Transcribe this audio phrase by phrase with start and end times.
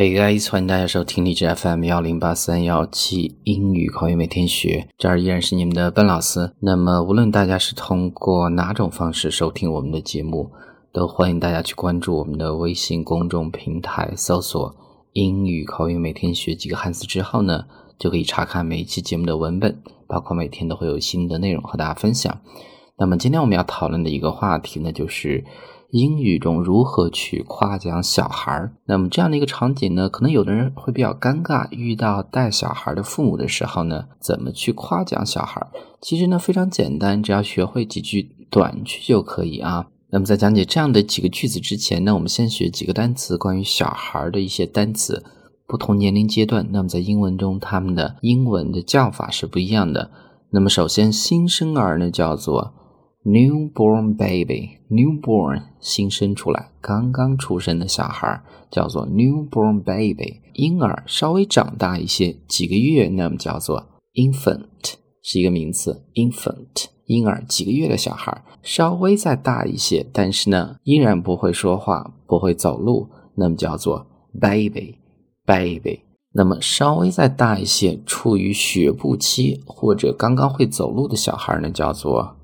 [0.00, 6.54] Hey guys，欢迎大家收听荔枝 FM 幺零八三幺七英语口语每天学，这儿依然是你们的笨老师。
[6.60, 10.50] 那么，无论大家是通过哪种方式收听我们的节目，
[10.90, 14.74] 都欢迎大家去关注我们的微信公众平台，搜索
[15.12, 17.66] “英语口语每天学”几个汉字之后呢，
[17.98, 22.40] 就可以查看每一期节目的文本，包括每天都会有新的内容和大家分享。
[22.96, 25.44] 那么，今天我们要讨论的一个话题呢，就是。
[25.90, 28.72] 英语中如何去夸奖小孩儿？
[28.84, 31.68] 那么这样的一个场景呢，可能有的人会比较尴尬。
[31.70, 35.66] 遇到带小孩的父母的时候呢，怎么去夸奖小孩？
[36.00, 39.86] 其实呢非常简单，只要学会几句短句就可以啊。
[40.10, 45.24] 那么在讲解这样的几个句子之前呢，我们先学几个单词，关于小孩的一些单词。
[45.66, 50.10] 不同年龄阶段，那么在英文中他们的英文的叫法是不一样的。
[50.50, 52.74] 那么首先新生儿呢叫做。
[53.22, 60.40] Newborn baby, newborn 新生出来，刚刚出生的小孩叫做 newborn baby。
[60.54, 66.02] 婴儿稍微长大一些，几个月，那么叫做 infant，是一个名词。
[66.14, 74.06] infant 婴儿几个月的小孩，稍微再大一些，但是呢依然不会说话，不会走路，那么叫做
[74.40, 74.96] baby
[75.44, 76.00] baby。
[76.32, 82.36] 那么稍微再大一些，处于学步期或者刚刚会走路的小孩呢，叫做。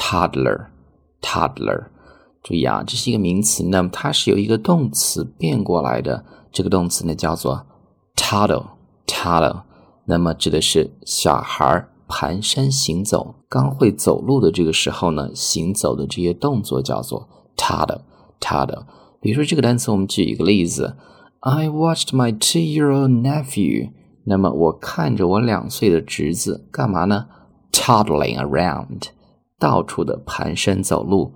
[0.00, 1.88] Toddler，toddler，
[2.42, 6.24] 注意啊，这是一个名词，那么它是由一个动词变过来的。
[6.50, 7.66] 这个动词呢叫做
[8.16, 9.60] toddle，toddle，
[10.06, 18.84] 那么指的是小孩蹒跚行走，刚会走路的这个时候呢，行走的这些动作叫做 toddle，toddle。
[19.20, 20.96] 比如说这个单词，我们举一个例子
[21.40, 23.90] ：I watched my two-year-old nephew。
[24.24, 27.26] 那么我看着我两岁的侄子干嘛呢
[27.70, 29.10] ？Toddling around。
[29.60, 31.34] 到处的蹒跚走路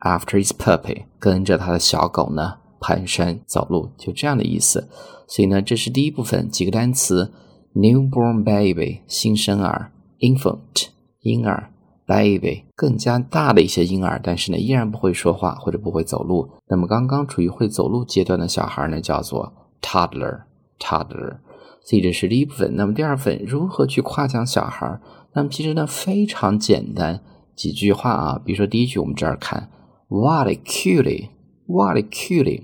[0.00, 4.88] ，after his puppy，跟着他的小狗呢蹒跚走路，就这样的意思。
[5.28, 7.32] 所以呢，这是第一部分几个单词
[7.74, 10.88] ：newborn baby，新生儿；infant，
[11.20, 11.70] 婴儿
[12.06, 16.48] ；baby，更加大的一些婴儿，但是呢依然不会说话或者不会走路。
[16.68, 19.52] 那么刚刚处于会走路阶段的小孩呢，叫做
[19.82, 21.38] toddler，toddler。
[21.84, 22.74] 所以这是第一部分。
[22.74, 24.98] 那么第二部分如何去夸奖小孩？
[25.34, 27.20] 那么其实呢非常简单。
[27.56, 29.70] 几句话啊，比如说第一句，我们这儿看
[30.08, 32.62] ，What a cutie，What a cutie。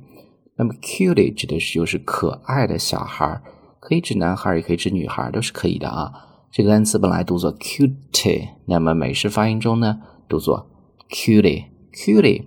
[0.57, 3.41] 那么 cutie 指的是就是可爱的小孩，
[3.81, 6.13] 可以指男孩，也可以指女孩，都是可以的啊。
[6.51, 10.69] 这个单词本来读作 cutie，那么美式发音中呢，读作
[11.11, 12.45] cutie，cutie。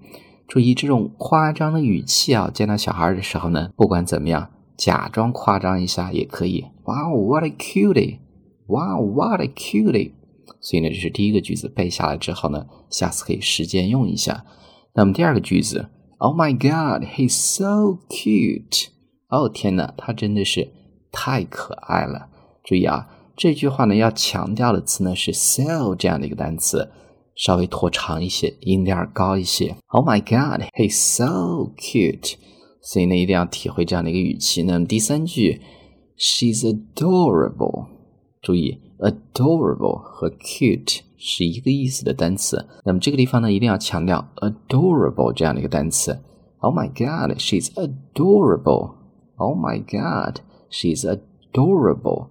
[0.47, 6.65] 注意这种夸张的语气啊，见到小孩的时候呢，不管怎么样，假装夸张一下也可以。
[6.83, 10.11] Wow，what a cutie！Wow，what a cutie！
[10.61, 14.45] 所以呢，这是第一个句子背下来之后呢，下次可以实践用一下。
[14.93, 15.89] 那么第二个句子
[16.19, 18.87] ，Oh my God, he's so cute！
[19.29, 20.71] 哦天哪，他真的是
[21.11, 22.29] 太可爱了。
[22.63, 26.89] 注意啊，这句话呢要强调的词呢是 so 这样的一个单词，
[27.35, 29.75] 稍微拖长一些，音调高一些。
[29.87, 32.35] Oh my God, he's so cute！
[32.81, 34.63] 所以呢，一定要体会这样的一个语气。
[34.63, 35.61] 那么第三句
[36.17, 37.87] ，She's adorable。
[38.45, 38.79] 注意。
[38.99, 42.65] adorable 和 cute 是一个意思的单词。
[42.85, 46.17] 那么这个地方呢，一定要强调 adorable 这样的一个单词。
[46.59, 48.93] Oh my God, she's adorable.
[49.35, 50.37] Oh my God,
[50.71, 52.27] she's adorable.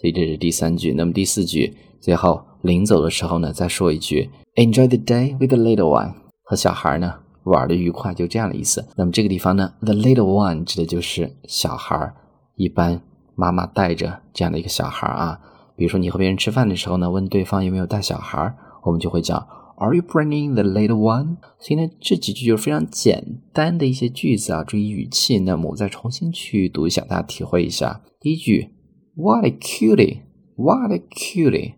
[0.00, 0.94] 所以这是第三句。
[0.94, 8.88] 那么第四句，最后临走的时候呢，再说一句 Enjoy the day with the little one，和小孩呢玩的愉快，就这样的意思。
[8.96, 12.14] 那么这个地方呢，the little one 指的就是小孩，
[12.56, 13.02] 一般
[13.38, 15.40] 妈妈带着这样的一个小孩啊。
[15.76, 19.38] 比如说，你和别人吃饭的时候呢，问对方有没有带小孩，我们就会讲
[19.76, 21.36] Are you bringing the little one？
[21.60, 25.38] 所以呢，这几句就是非常简单的一些句子啊，注意语气。
[25.38, 28.00] 那么我再重新去读一下，大家体会一下。
[28.20, 28.70] 第一句
[29.14, 31.74] ，What a cutie！What a cutie！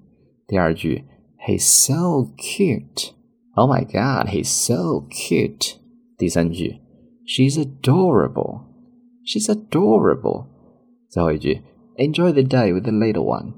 [0.49, 1.05] 第二句
[1.47, 5.75] ，He's so cute！Oh my God，He's so cute！
[6.17, 6.81] 第三句
[7.27, 10.47] ，She's adorable！She's adorable！
[11.10, 11.62] 最后一句，
[11.98, 13.54] Enjoy the day with the little one。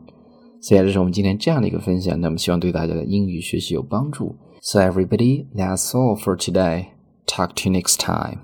[0.61, 4.35] 所以这是我们今天这样的一个分享，那么希望对大家的英语学习有帮助。
[4.61, 6.87] So everybody, that's all for today.
[7.25, 8.39] Talk to you next time.